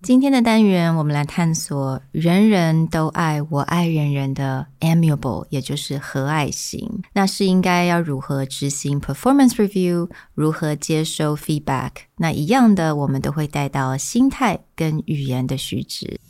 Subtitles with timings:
[0.00, 7.02] 今天的单元，我们来探索“人人都爱我爱人人”的 amiable，也就是和蔼型。
[7.14, 11.90] 那是应该要如何执行 performance review，如何接收 feedback？
[12.18, 16.20] 那一样的，我们都会带到心态跟语言的虚值。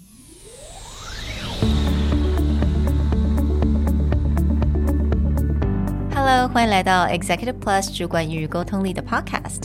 [6.15, 9.65] Hello，欢迎来到 Executive Plus 主管与沟通力的 Podcast。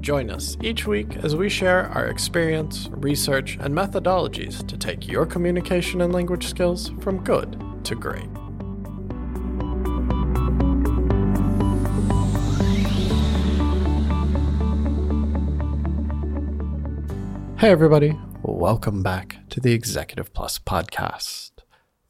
[0.00, 5.26] Join us each week as we share our experience, research, and methodologies to take your
[5.26, 8.28] communication and language skills from good to great.
[17.58, 18.16] Hey, everybody.
[18.42, 21.52] Welcome back to the Executive Plus podcast.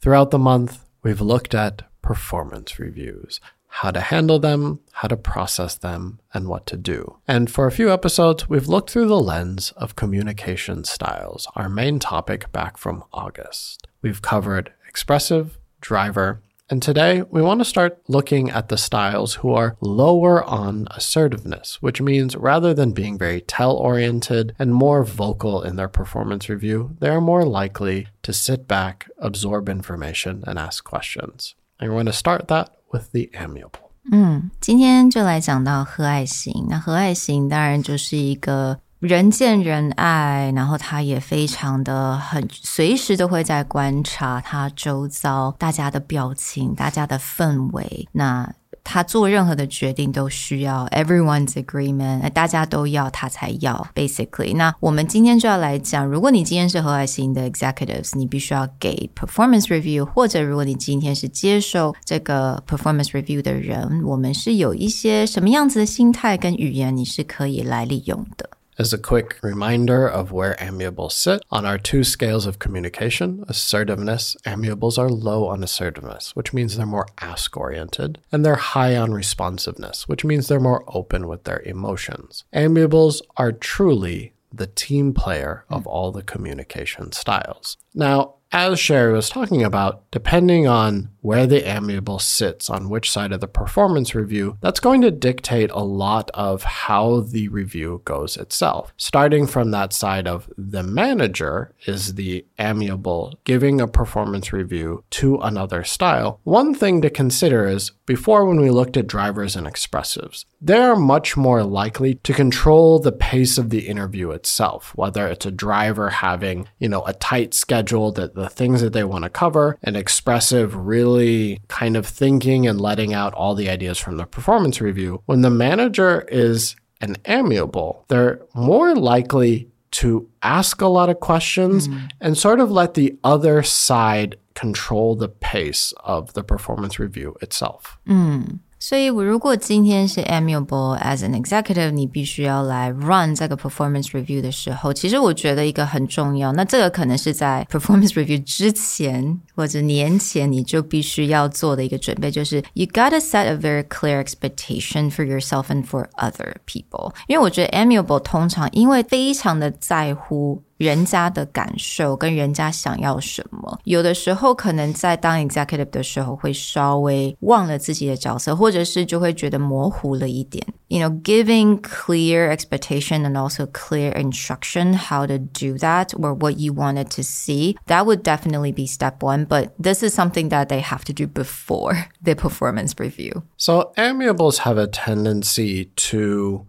[0.00, 3.40] Throughout the month, we've looked at performance reviews
[3.80, 7.18] how to handle them, how to process them, and what to do.
[7.28, 11.98] And for a few episodes, we've looked through the lens of communication styles, our main
[11.98, 13.86] topic back from August.
[14.00, 19.52] We've covered expressive, driver, and today we want to start looking at the styles who
[19.52, 25.62] are lower on assertiveness, which means rather than being very tell oriented and more vocal
[25.62, 30.82] in their performance review, they are more likely to sit back, absorb information, and ask
[30.82, 31.54] questions.
[31.78, 33.90] And we're going to start that with the amiable。
[34.10, 36.66] 嗯，今天就来讲到和蔼型。
[36.70, 48.08] 那和蔼型当然就是一个人见人爱，然后他也非常的很随时都会在观察他周遭大家的表情、大家的氛围。
[48.12, 48.50] 那
[48.88, 53.86] 他做任何的决定都需要 everyone's agreement，大家都要他才要。
[53.94, 68.48] Basically，那我们今天就要来讲，如果你今天是和蔼型的 executives，你必须要给 performance review，或者如果你今天是接受这个 performance review 的人，我们是有一些什么样子的心态跟语言，你是可以来利用的。
[68.78, 74.98] As a quick reminder of where amiables sit on our two scales of communication, assertiveness, amiables
[74.98, 80.06] are low on assertiveness, which means they're more ask oriented, and they're high on responsiveness,
[80.06, 82.44] which means they're more open with their emotions.
[82.52, 87.78] Amiables are truly the team player of all the communication styles.
[87.94, 93.32] Now, as Sherry was talking about, depending on where the amiable sits on which side
[93.32, 98.36] of the performance review, that's going to dictate a lot of how the review goes
[98.36, 98.94] itself.
[98.96, 105.36] Starting from that side of the manager is the amiable giving a performance review to
[105.38, 106.38] another style.
[106.44, 111.36] One thing to consider is before when we looked at drivers and expressives, they're much
[111.36, 116.68] more likely to control the pace of the interview itself, whether it's a driver having,
[116.78, 120.76] you know, a tight schedule that the things that they want to cover, an expressive
[120.76, 125.22] really really kind of thinking and letting out all the ideas from the performance review.
[125.26, 131.88] When the manager is an amiable, they're more likely to ask a lot of questions
[131.88, 132.10] mm.
[132.20, 137.98] and sort of let the other side control the pace of the performance review itself.
[138.06, 138.60] Mm.
[138.83, 153.19] 所以，如果今天是 amiable as an executive，你必须要来 run 这个 performance review 的时候，其实我觉得一个很重要，那这个可能是在 performance review 之前或者年前你就必须要做的一个准备，就是 you gotta
[153.19, 157.13] set a very clear expectation for yourself and for other people。
[157.27, 160.63] 因为我觉得 amiable 通常因为非常的在乎。
[160.77, 170.65] 人家的感受跟人家想要什么，有的时候可能在当 executive 的时候会稍微忘了自己的角色，或者是就会觉得模糊了一点。
[170.87, 176.73] You know, giving clear expectation and also clear instruction how to do that or what you
[176.73, 179.45] wanted to see, that would definitely be step one.
[179.45, 183.43] But this is something that they have to do before the performance review.
[183.55, 186.65] So amiables have a tendency to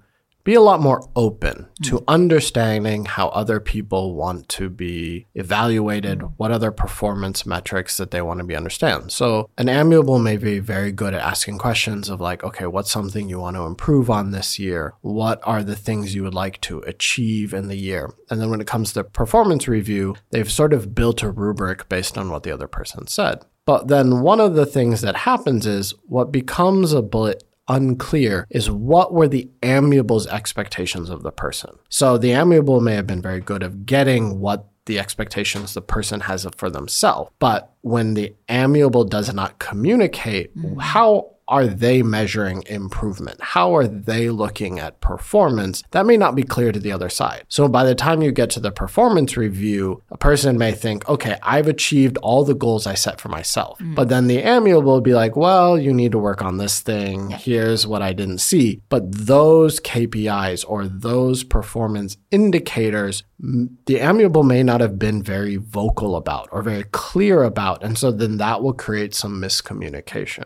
[0.47, 6.33] be a lot more open to understanding how other people want to be evaluated, mm.
[6.37, 9.11] what other performance metrics that they want to be understand.
[9.11, 13.27] So an amiable may be very good at asking questions of like, okay, what's something
[13.27, 14.93] you want to improve on this year?
[15.01, 18.13] What are the things you would like to achieve in the year?
[18.29, 22.17] And then when it comes to performance review, they've sort of built a rubric based
[22.17, 23.43] on what the other person said.
[23.67, 28.69] But then one of the things that happens is what becomes a bullet unclear is
[28.69, 31.77] what were the amiable's expectations of the person.
[31.89, 36.21] So the amiable may have been very good of getting what the expectations the person
[36.21, 37.29] has for themselves.
[37.39, 40.79] But when the amiable does not communicate, mm-hmm.
[40.79, 43.39] how are they measuring improvement?
[43.41, 45.83] How are they looking at performance?
[45.91, 47.45] That may not be clear to the other side.
[47.47, 51.37] So by the time you get to the performance review, a person may think, okay,
[51.41, 53.79] I've achieved all the goals I set for myself.
[53.79, 53.95] Mm.
[53.95, 57.29] But then the amiable will be like, well, you need to work on this thing.
[57.29, 58.81] Here's what I didn't see.
[58.89, 66.15] But those KPIs or those performance indicators, the amiable may not have been very vocal
[66.15, 67.83] about or very clear about.
[67.83, 70.45] And so then that will create some miscommunication.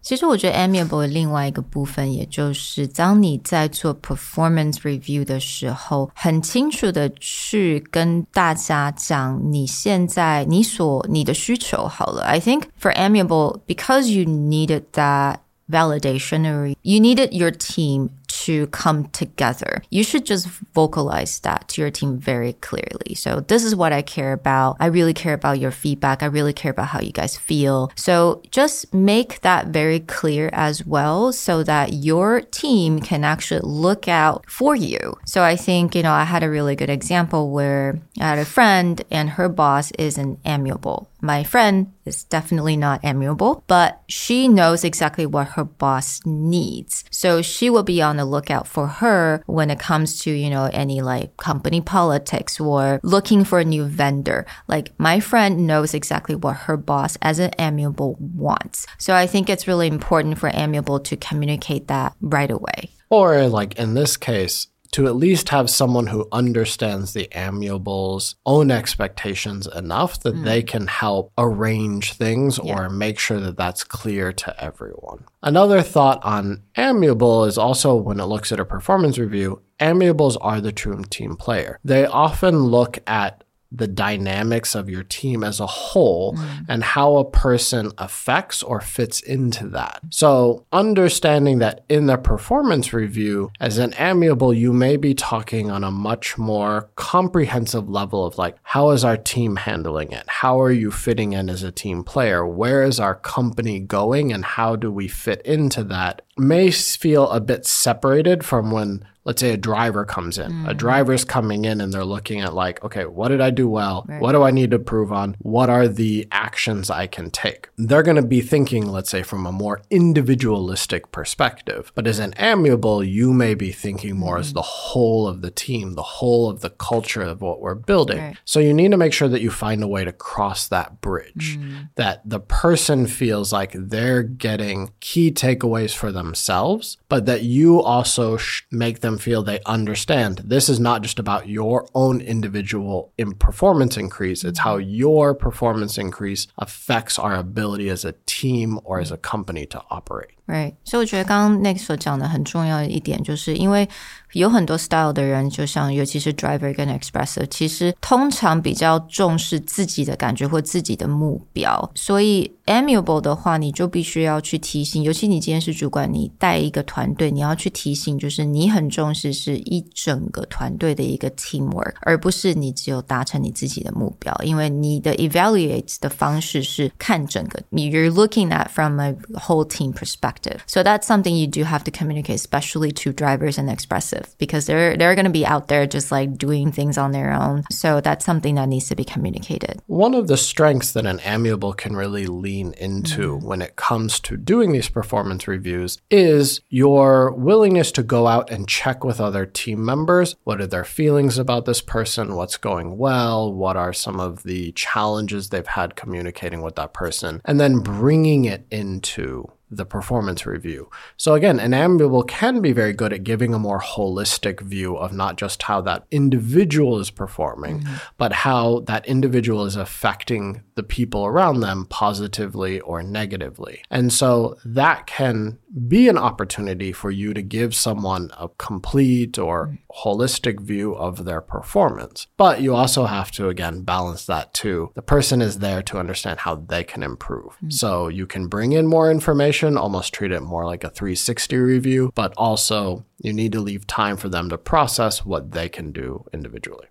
[0.00, 12.22] 其实我觉得 amiable 的另外一个部分，也就是当你在做 performance review 的时候，很清楚的去跟大家讲你现在你所你的需求好了。
[12.22, 18.10] I think for amiable because you needed that validation or you needed your team
[18.45, 19.81] to come together.
[19.89, 23.15] You should just vocalize that to your team very clearly.
[23.15, 24.77] So this is what I care about.
[24.79, 26.21] I really care about your feedback.
[26.21, 27.91] I really care about how you guys feel.
[27.95, 34.07] So just make that very clear as well so that your team can actually look
[34.07, 35.17] out for you.
[35.25, 38.45] So I think, you know, I had a really good example where I had a
[38.45, 41.09] friend and her boss isn't amiable.
[41.25, 47.03] My friend is definitely not amiable, but she knows exactly what her boss needs.
[47.09, 50.69] So she will be on the lookout for her when it comes to, you know,
[50.71, 54.45] any like company politics or looking for a new vendor.
[54.67, 58.85] Like my friend knows exactly what her boss as an amiable wants.
[58.99, 62.91] So I think it's really important for amiable to communicate that right away.
[63.09, 68.71] Or, like in this case, to at least have someone who understands the amiable's own
[68.71, 70.67] expectations enough that they mm.
[70.67, 75.25] can help arrange things or make sure that that's clear to everyone.
[75.43, 80.61] Another thought on amiable is also when it looks at a performance review, amiables are
[80.61, 81.77] the true team player.
[81.83, 83.43] They often look at
[83.77, 86.65] the dynamics of your team as a whole mm.
[86.67, 90.01] and how a person affects or fits into that.
[90.09, 95.83] So, understanding that in the performance review, as an amiable, you may be talking on
[95.83, 100.23] a much more comprehensive level of like, how is our team handling it?
[100.27, 102.45] How are you fitting in as a team player?
[102.45, 106.21] Where is our company going and how do we fit into that?
[106.37, 110.65] May feel a bit separated from when let's say a driver comes in.
[110.67, 110.77] A mm.
[110.77, 114.05] driver's coming in and they're looking at like, okay, what did I do well?
[114.19, 115.35] What do I need to improve on?
[115.39, 117.69] What are the actions I can take?
[117.75, 121.91] They're going to be thinking, let's say, from a more individualistic perspective.
[121.95, 124.53] But as an amiable, you may be thinking more as mm.
[124.53, 128.19] the whole of the team, the whole of the culture of what we're building.
[128.19, 128.37] Right.
[128.45, 131.57] So you need to make sure that you find a way to cross that bridge,
[131.57, 131.89] mm.
[131.95, 138.37] that the person feels like they're getting key takeaways for themselves, but that you also
[138.37, 143.33] sh- make them feel they understand this is not just about your own individual in
[143.33, 149.11] performance increase, it's how your performance increase affects our ability as a team or as
[149.11, 150.31] a company to operate.
[150.47, 153.89] Right，所以我觉得刚刚 Nick 所讲的很重要的一点，就是因为
[154.33, 179.67] 有很多 style 的人，就像尤其是 driver 跟 expressive，其实通常比较重视自己的感觉或自己的目标，所以 amiable 的话，你就必须要去提醒，尤其你今天是主管，你带一个团队，你要去提醒，就是你很重视是一整个团队的一个 teamwork，而不是你只有达成你自己的目标，因为你的 evaluate 的方式是看整个你，you're looking at from a whole
[179.67, 180.34] team perspective。
[180.65, 185.15] So that's something you do have to communicate, especially to drivers and expressive, because they're they're
[185.15, 187.63] going to be out there just like doing things on their own.
[187.71, 189.81] So that's something that needs to be communicated.
[189.87, 193.45] One of the strengths that an amiable can really lean into mm-hmm.
[193.45, 198.67] when it comes to doing these performance reviews is your willingness to go out and
[198.67, 200.35] check with other team members.
[200.43, 202.35] What are their feelings about this person?
[202.35, 203.53] What's going well?
[203.53, 207.41] What are some of the challenges they've had communicating with that person?
[207.45, 210.89] And then bringing it into the performance review.
[211.17, 215.13] So again, an amiable can be very good at giving a more holistic view of
[215.13, 217.95] not just how that individual is performing, mm-hmm.
[218.17, 223.81] but how that individual is affecting the people around them positively or negatively.
[223.89, 229.67] And so that can be an opportunity for you to give someone a complete or
[229.67, 230.09] mm-hmm.
[230.09, 232.27] holistic view of their performance.
[232.37, 234.91] But you also have to, again, balance that too.
[234.95, 237.53] The person is there to understand how they can improve.
[237.55, 237.69] Mm-hmm.
[237.71, 241.56] So you can bring in more information evaluation, almost treat it more like a 360
[241.56, 245.92] review, but also you need to leave time for them to process what they can
[245.92, 246.86] do individually.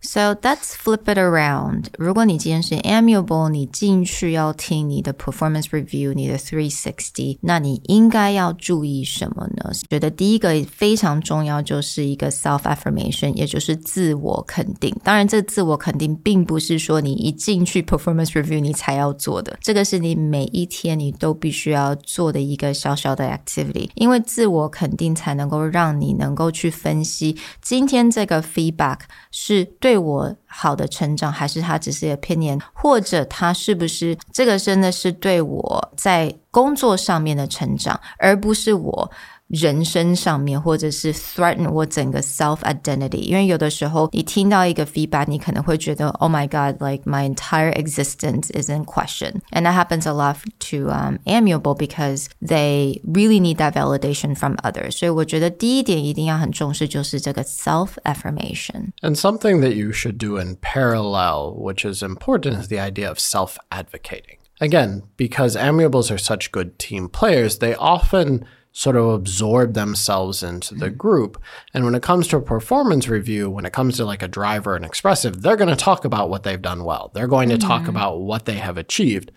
[0.00, 1.86] So let's flip it around.
[1.98, 9.72] 如果你今天是 amiable，你进去要听你的 performance review，你的 three sixty，那你应该要注意什么呢？
[9.88, 14.94] 觉得第一个非常重要，就是一个 self affirmation，也就是自我肯定。
[15.02, 23.89] 当然，这自我肯定并不是说你一进去 performance review 你才要做的，这个是你每一天你都必须要 做的一个小小的 activity。
[23.93, 29.01] 因为自我肯定才能够让你能够去分析今天这个 feedback
[29.31, 39.11] 是对我好的成长，还是它只是一个偏见，或者它是不是这个真的是对我在工作上面的成长，而不是我。
[39.48, 43.18] 人生上面，或者是 threaten 我整个 self identity。
[43.18, 49.42] 因为有的时候你听到一个 feedback，你可能会觉得 Oh my God, like my entire existence is in question.
[49.52, 50.36] And that happens a lot
[50.70, 54.92] to um, amiable because they really need that validation from others.
[54.92, 58.92] 所以我觉得第一点一定要很重视，就是这个 self affirmation.
[59.02, 63.18] And something that you should do in parallel, which is important, is the idea of
[63.18, 64.38] self advocating.
[64.58, 70.75] Again, because amiables are such good team players, they often sort of absorb themselves into
[70.75, 70.97] the mm-hmm.
[70.97, 71.41] group.
[71.73, 74.75] And when it comes to a performance review, when it comes to like a driver
[74.75, 77.11] and expressive, they're going to talk about what they've done well.
[77.13, 77.89] They're going to talk mm-hmm.
[77.89, 79.31] about what they have achieved.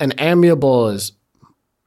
[0.00, 1.12] And amiable is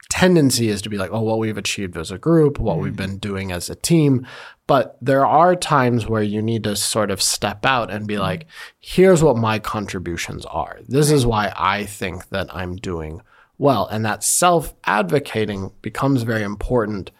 [0.09, 3.11] tendency is to be like, oh, what we've achieved as a group, what we've mm-hmm.
[3.11, 4.27] been doing as a team.
[4.67, 8.45] But there are times where you need to sort of step out and be like,
[8.79, 10.79] here's what my contributions are.
[10.87, 13.21] This is why I think that I'm doing
[13.61, 13.87] well.
[13.87, 17.11] And that self advocating becomes very important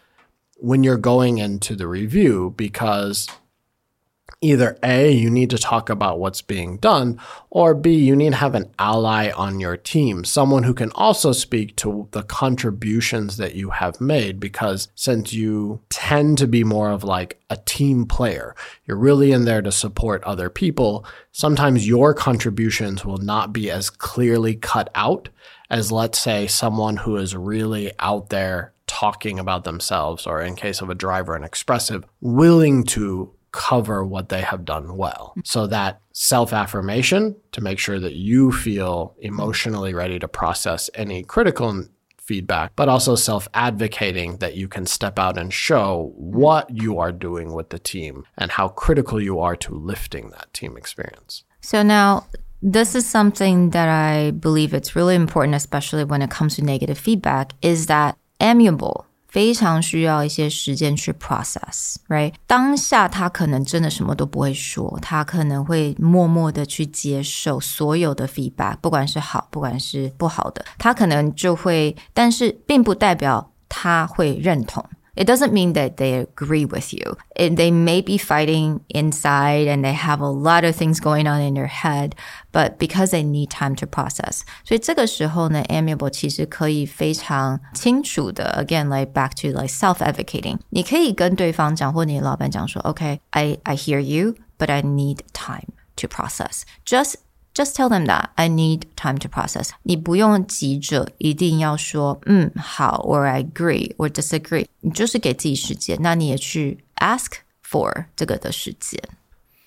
[0.56, 3.28] when you're going into the review because
[4.40, 7.20] either A, you need to talk about what's being done,
[7.50, 11.32] or B, you need to have an ally on your team, someone who can also
[11.32, 14.40] speak to the contributions that you have made.
[14.40, 18.54] Because since you tend to be more of like a team player,
[18.86, 23.90] you're really in there to support other people, sometimes your contributions will not be as
[23.90, 25.28] clearly cut out
[25.70, 30.82] as, let's say, someone who is really out there talking about themselves, or in case
[30.82, 35.34] of a driver, an expressive, willing to cover what they have done well.
[35.44, 41.22] So that self affirmation to make sure that you feel emotionally ready to process any
[41.22, 41.84] critical
[42.18, 47.12] feedback, but also self advocating that you can step out and show what you are
[47.12, 51.44] doing with the team and how critical you are to lifting that team experience.
[51.60, 52.26] So now
[52.62, 56.98] this is something that I believe it's really important, especially when it comes to negative
[56.98, 62.34] feedback, is that amiable 非常需要一些时间去 process，right？
[62.46, 74.84] 当下他可能真的什么都不会说，他可能会默默的去接受所有的 feedback，不管是好，不管是不好的，他可能就会，但是并不代表他会认同。
[75.15, 77.17] it doesn't mean that they agree with you.
[77.35, 81.41] It, they may be fighting inside and they have a lot of things going on
[81.41, 82.13] in their head,
[82.51, 84.43] but because they need time to process.
[84.63, 90.59] 所以这个时候呢，amiable 其实可以非常清楚的，again like back to like self advocating.
[90.69, 96.61] 你可以跟对方讲，或你的老板讲说，OK, I I hear you, but I need time to process.
[96.85, 97.15] Just
[97.53, 99.71] just tell them that I need time to process.
[99.83, 107.33] 你不用急着一定要说嗯好 or I agree or disagree，你就是给自己时间，那你也去 ask
[107.67, 109.01] for 这个的时间。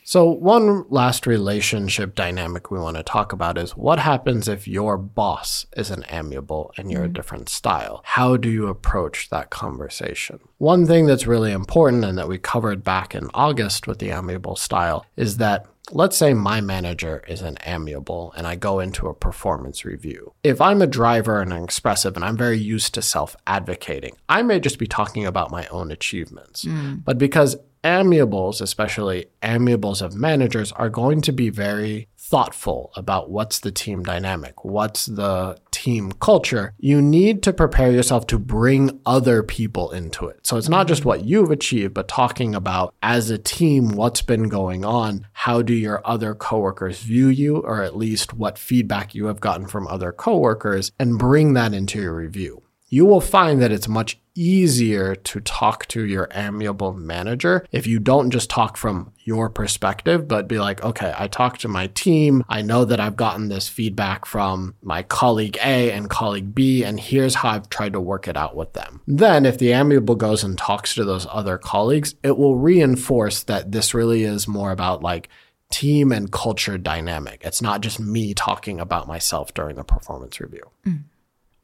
[0.03, 4.97] So, one last relationship dynamic we want to talk about is what happens if your
[4.99, 8.01] boss isn't amiable and you're a different style?
[8.17, 10.41] How do you approach that conversation?
[10.59, 14.57] One thing that's really important and that we covered back in August with the amiable
[14.57, 19.14] style is that let's say my manager is an amiable and I go into a
[19.14, 20.34] performance review.
[20.44, 24.42] If I'm a driver and an expressive and I'm very used to self advocating, I
[24.42, 26.64] may just be talking about my own achievements.
[26.64, 26.96] Hmm.
[27.04, 33.60] But because amiables, especially amiables of managers, are going to be very thoughtful about what's
[33.60, 39.44] the team dynamic, what's the team culture, you need to prepare yourself to bring other
[39.44, 40.40] people into it.
[40.42, 44.50] So it's not just what you've achieved, but talking about as a team, what's been
[44.50, 49.28] going on, how do your other coworkers view you, or at least what feedback you
[49.28, 53.72] have gotten from other coworkers, and bring that into your review you will find that
[53.72, 59.14] it's much easier to talk to your amiable manager if you don't just talk from
[59.24, 62.44] your perspective, but be like, okay, I talked to my team.
[62.50, 67.00] I know that I've gotten this feedback from my colleague A and colleague B, and
[67.00, 69.02] here's how I've tried to work it out with them.
[69.08, 73.72] Then, if the amiable goes and talks to those other colleagues, it will reinforce that
[73.72, 75.30] this really is more about like,
[75.72, 77.42] team and culture dynamic.
[77.44, 80.70] It's not just me talking about myself during the performance review.
[80.86, 81.04] Mm.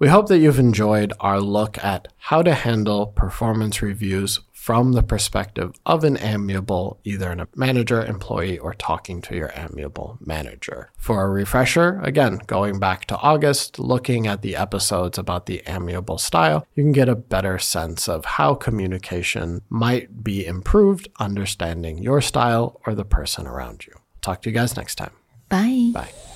[0.02, 5.04] We hope that you've enjoyed our look at how to handle performance reviews from the
[5.04, 10.90] perspective of an amiable, either a manager, employee, or talking to your amiable manager.
[10.98, 16.18] For a refresher, again, going back to August, looking at the episodes about the amiable
[16.18, 22.22] style, you can get a better sense of how communication might be improved, understanding your
[22.22, 23.94] style or the person around you.
[24.22, 25.14] Talk to you guys next time.
[25.48, 25.92] Bye.
[25.94, 26.31] Bye.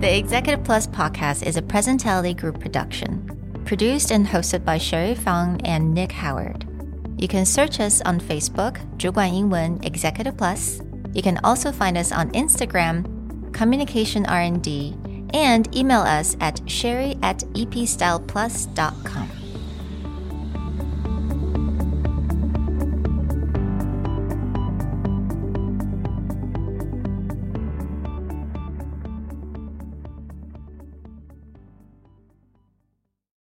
[0.00, 3.24] The Executive Plus podcast is a Presentality Group production,
[3.64, 6.66] produced and hosted by Sherry Fang and Nick Howard.
[7.16, 10.80] You can search us on Facebook, 主管英文 Executive Plus.
[11.14, 13.04] You can also find us on Instagram,
[13.52, 14.94] Communication R&D,
[15.32, 19.37] and email us at sherry at epstyleplus.com.